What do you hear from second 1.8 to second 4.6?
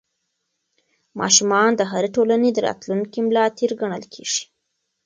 هرې ټولنې د راتلونکي ملا تېر ګڼل کېږي.